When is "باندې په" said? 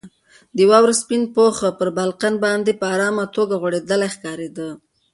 2.45-2.85